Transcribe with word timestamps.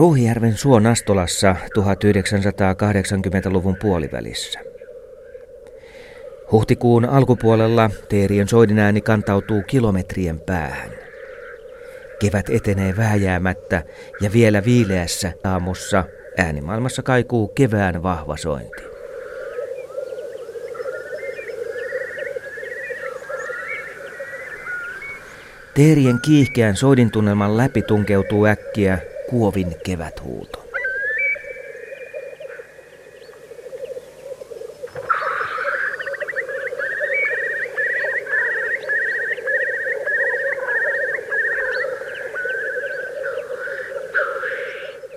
Ruuhijärven 0.00 0.56
Suonastolassa 0.56 1.56
1980-luvun 1.78 3.76
puolivälissä. 3.76 4.60
Huhtikuun 6.52 7.04
alkupuolella 7.04 7.90
teerien 8.08 8.48
soidinääni 8.48 9.00
kantautuu 9.00 9.62
kilometrien 9.62 10.40
päähän. 10.40 10.90
Kevät 12.20 12.50
etenee 12.50 12.96
vääjäämättä 12.96 13.82
ja 14.20 14.32
vielä 14.32 14.64
viileässä 14.64 15.32
aamussa 15.44 16.04
äänimaailmassa 16.36 17.02
kaikuu 17.02 17.48
kevään 17.48 18.02
vahva 18.02 18.36
sointi. 18.36 18.82
Teerien 25.74 26.20
kiihkeän 26.20 26.76
soidintunnelman 26.76 27.56
läpi 27.56 27.82
tunkeutuu 27.82 28.46
äkkiä 28.46 28.98
kuovin 29.30 29.76
keväthuuto. 29.84 30.66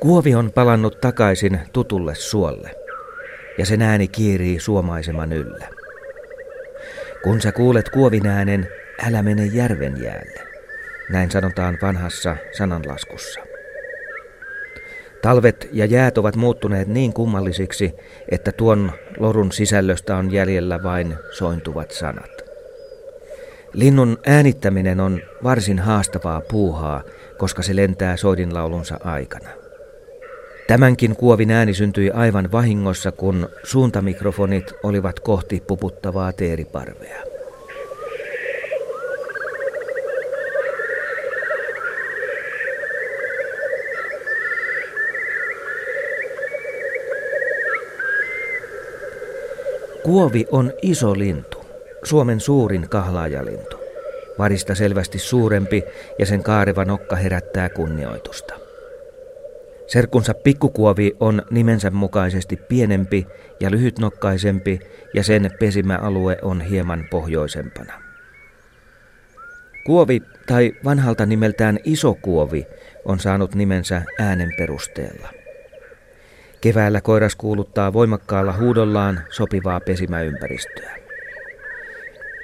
Kuovi 0.00 0.34
on 0.34 0.52
palannut 0.52 1.00
takaisin 1.00 1.60
tutulle 1.72 2.14
suolle, 2.14 2.70
ja 3.58 3.66
sen 3.66 3.82
ääni 3.82 4.08
kiirii 4.08 4.60
suomaiseman 4.60 5.32
yllä. 5.32 5.68
Kun 7.22 7.40
sä 7.40 7.52
kuulet 7.52 7.88
kuovin 7.88 8.26
äänen, 8.26 8.68
älä 9.08 9.22
mene 9.22 9.46
järven 9.46 10.02
jäälle. 10.02 10.40
Näin 11.10 11.30
sanotaan 11.30 11.78
vanhassa 11.82 12.36
sananlaskussa. 12.52 13.53
Talvet 15.24 15.68
ja 15.72 15.84
jäät 15.86 16.18
ovat 16.18 16.36
muuttuneet 16.36 16.88
niin 16.88 17.12
kummallisiksi, 17.12 17.94
että 18.28 18.52
tuon 18.52 18.92
lorun 19.18 19.52
sisällöstä 19.52 20.16
on 20.16 20.32
jäljellä 20.32 20.82
vain 20.82 21.14
sointuvat 21.30 21.90
sanat. 21.90 22.30
Linnun 23.72 24.18
äänittäminen 24.26 25.00
on 25.00 25.20
varsin 25.44 25.78
haastavaa 25.78 26.40
puuhaa, 26.40 27.02
koska 27.38 27.62
se 27.62 27.76
lentää 27.76 28.16
soidinlaulunsa 28.16 29.00
aikana. 29.04 29.48
Tämänkin 30.66 31.16
kuovin 31.16 31.50
ääni 31.50 31.74
syntyi 31.74 32.10
aivan 32.10 32.52
vahingossa, 32.52 33.12
kun 33.12 33.48
suuntamikrofonit 33.62 34.72
olivat 34.82 35.20
kohti 35.20 35.62
puputtavaa 35.66 36.32
teeriparvea. 36.32 37.33
Kuovi 50.04 50.46
on 50.50 50.72
iso 50.82 51.18
lintu, 51.18 51.64
Suomen 52.02 52.40
suurin 52.40 52.88
kahlaajalintu. 52.88 53.76
Varista 54.38 54.74
selvästi 54.74 55.18
suurempi 55.18 55.82
ja 56.18 56.26
sen 56.26 56.42
kaareva 56.42 56.84
nokka 56.84 57.16
herättää 57.16 57.68
kunnioitusta. 57.68 58.54
Serkkunsa 59.86 60.34
pikkukuovi 60.34 61.16
on 61.20 61.42
nimensä 61.50 61.90
mukaisesti 61.90 62.56
pienempi 62.56 63.26
ja 63.60 63.70
lyhytnokkaisempi 63.70 64.80
ja 65.14 65.22
sen 65.22 65.50
pesimäalue 65.60 66.36
on 66.42 66.60
hieman 66.60 67.04
pohjoisempana. 67.10 67.92
Kuovi 69.86 70.22
tai 70.46 70.72
vanhalta 70.84 71.26
nimeltään 71.26 71.78
iso 71.84 72.14
kuovi 72.14 72.66
on 73.04 73.20
saanut 73.20 73.54
nimensä 73.54 74.02
äänen 74.18 74.50
perusteella. 74.58 75.43
Keväällä 76.64 77.00
koiras 77.00 77.36
kuuluttaa 77.36 77.92
voimakkaalla 77.92 78.52
huudollaan 78.52 79.20
sopivaa 79.30 79.80
pesimäympäristöä. 79.80 80.96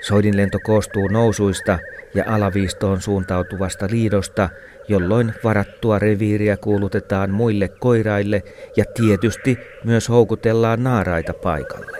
Soidinlento 0.00 0.58
koostuu 0.64 1.08
nousuista 1.08 1.78
ja 2.14 2.24
alaviistoon 2.26 3.00
suuntautuvasta 3.00 3.86
liidosta, 3.90 4.48
jolloin 4.88 5.34
varattua 5.44 5.98
reviiriä 5.98 6.56
kuulutetaan 6.56 7.30
muille 7.30 7.68
koiraille 7.68 8.42
ja 8.76 8.84
tietysti 8.94 9.58
myös 9.84 10.08
houkutellaan 10.08 10.84
naaraita 10.84 11.32
paikalle. 11.32 11.98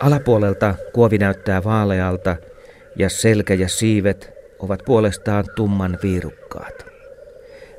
Alapuolelta 0.00 0.74
kuovi 0.92 1.18
näyttää 1.18 1.64
vaalealta 1.64 2.36
ja 2.96 3.08
selkä 3.08 3.54
ja 3.54 3.68
siivet 3.68 4.32
ovat 4.58 4.82
puolestaan 4.86 5.44
tumman 5.56 5.98
viirukkaat. 6.02 6.86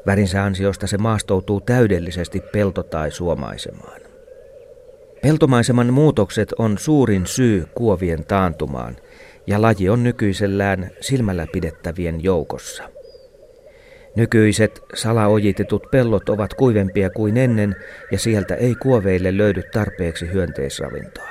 Värinsä 0.05 0.43
ansiosta 0.43 0.87
se 0.87 0.97
maastoutuu 0.97 1.61
täydellisesti 1.61 2.41
pelto- 2.51 2.83
tai 2.83 3.11
suomaisemaan. 3.11 4.01
Peltomaiseman 5.21 5.93
muutokset 5.93 6.53
on 6.57 6.77
suurin 6.77 7.25
syy 7.25 7.65
kuovien 7.75 8.25
taantumaan, 8.25 8.97
ja 9.47 9.61
laji 9.61 9.89
on 9.89 10.03
nykyisellään 10.03 10.91
silmällä 11.01 11.47
pidettävien 11.51 12.23
joukossa. 12.23 12.83
Nykyiset 14.15 14.81
salaojitetut 14.93 15.83
pellot 15.91 16.29
ovat 16.29 16.53
kuivempia 16.53 17.09
kuin 17.09 17.37
ennen, 17.37 17.75
ja 18.11 18.19
sieltä 18.19 18.55
ei 18.55 18.75
kuoveille 18.75 19.37
löydy 19.37 19.63
tarpeeksi 19.73 20.33
hyönteisravintoa. 20.33 21.29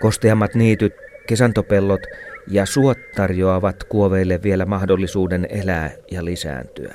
Kosteammat 0.00 0.54
niityt, 0.54 0.94
kesantopellot 1.26 2.00
ja 2.48 2.66
suot 2.66 2.98
tarjoavat 3.16 3.84
kuoveille 3.84 4.42
vielä 4.42 4.64
mahdollisuuden 4.64 5.46
elää 5.50 5.90
ja 6.10 6.24
lisääntyä. 6.24 6.94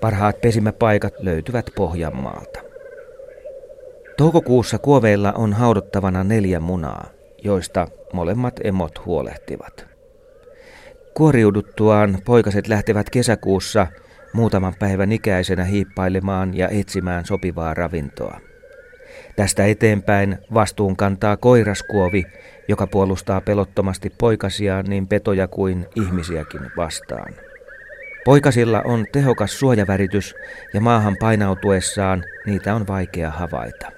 Parhaat 0.00 0.40
pesimäpaikat 0.40 1.14
löytyvät 1.20 1.66
Pohjanmaalta. 1.76 2.60
Toukokuussa 4.16 4.78
kuoveilla 4.78 5.32
on 5.32 5.52
haudottavana 5.52 6.24
neljä 6.24 6.60
munaa, 6.60 7.06
joista 7.44 7.88
molemmat 8.12 8.54
emot 8.64 9.06
huolehtivat. 9.06 9.86
Kuoriuduttuaan 11.14 12.18
poikaset 12.24 12.68
lähtevät 12.68 13.10
kesäkuussa 13.10 13.86
muutaman 14.32 14.74
päivän 14.78 15.12
ikäisenä 15.12 15.64
hiippailemaan 15.64 16.56
ja 16.56 16.68
etsimään 16.68 17.26
sopivaa 17.26 17.74
ravintoa. 17.74 18.40
Tästä 19.36 19.64
eteenpäin 19.64 20.38
vastuun 20.54 20.96
kantaa 20.96 21.36
koiraskuovi, 21.36 22.24
joka 22.68 22.86
puolustaa 22.86 23.40
pelottomasti 23.40 24.10
poikasiaan 24.18 24.84
niin 24.88 25.06
petoja 25.06 25.48
kuin 25.48 25.86
ihmisiäkin 25.96 26.60
vastaan. 26.76 27.34
Poikasilla 28.24 28.82
on 28.84 29.06
tehokas 29.12 29.58
suojaväritys 29.58 30.34
ja 30.74 30.80
maahan 30.80 31.16
painautuessaan 31.20 32.24
niitä 32.46 32.74
on 32.74 32.86
vaikea 32.86 33.30
havaita. 33.30 33.92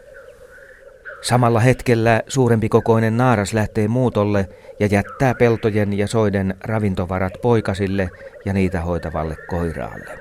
Samalla 1.20 1.60
hetkellä 1.60 2.22
suurempi 2.28 2.69
kokoinen 2.69 3.16
naaras 3.16 3.53
lähtee 3.53 3.88
muutolle 3.88 4.48
ja 4.80 4.86
jättää 4.86 5.34
peltojen 5.34 5.98
ja 5.98 6.06
soiden 6.06 6.54
ravintovarat 6.60 7.32
poikasille 7.42 8.10
ja 8.44 8.53
niitä 8.53 8.80
hoitavalle 8.80 9.36
koiraalle. 9.48 10.19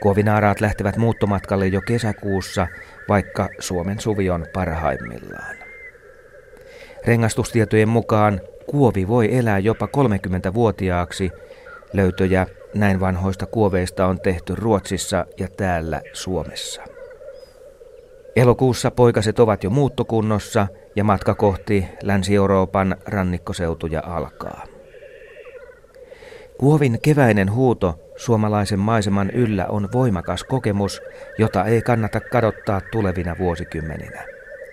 Kuovinaaraat 0.00 0.60
lähtevät 0.60 0.96
muuttomatkalle 0.96 1.66
jo 1.66 1.80
kesäkuussa, 1.80 2.66
vaikka 3.08 3.48
Suomen 3.58 4.00
suvi 4.00 4.30
on 4.30 4.46
parhaimmillaan. 4.52 5.56
Rengastustietojen 7.06 7.88
mukaan 7.88 8.40
kuovi 8.66 9.08
voi 9.08 9.36
elää 9.36 9.58
jopa 9.58 9.86
30-vuotiaaksi. 9.86 11.30
Löytöjä 11.92 12.46
näin 12.74 13.00
vanhoista 13.00 13.46
kuoveista 13.46 14.06
on 14.06 14.20
tehty 14.20 14.54
Ruotsissa 14.54 15.26
ja 15.38 15.48
täällä 15.56 16.00
Suomessa. 16.12 16.82
Elokuussa 18.36 18.90
poikaset 18.90 19.38
ovat 19.38 19.64
jo 19.64 19.70
muuttokunnossa 19.70 20.66
ja 20.96 21.04
matka 21.04 21.34
kohti 21.34 21.88
Länsi-Euroopan 22.02 22.96
rannikkoseutuja 23.06 24.02
alkaa. 24.06 24.75
Kuovin 26.58 26.98
keväinen 27.02 27.52
huuto 27.52 27.94
suomalaisen 28.16 28.78
maiseman 28.78 29.30
yllä 29.30 29.66
on 29.66 29.88
voimakas 29.92 30.44
kokemus, 30.44 31.02
jota 31.38 31.64
ei 31.64 31.82
kannata 31.82 32.20
kadottaa 32.20 32.80
tulevina 32.92 33.36
vuosikymmeninä. 33.38 34.24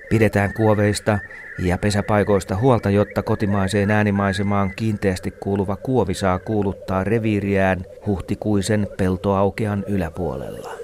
Pidetään 0.09 0.53
kuoveista 0.53 1.19
ja 1.59 1.77
pesäpaikoista 1.77 2.55
huolta, 2.55 2.89
jotta 2.89 3.23
kotimaiseen 3.23 3.91
äänimaisemaan 3.91 4.71
kiinteästi 4.75 5.31
kuuluva 5.31 5.75
kuovi 5.75 6.13
saa 6.13 6.39
kuuluttaa 6.39 7.03
reviiriään 7.03 7.85
huhtikuisen 8.05 8.87
peltoaukean 8.97 9.83
yläpuolella. 9.87 10.82